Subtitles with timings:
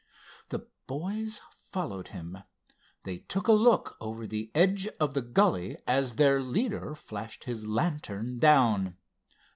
[0.49, 2.39] The boys followed him.
[3.03, 7.67] They took a look over the edge of the gully as their leader flashed his
[7.67, 8.97] lantern down.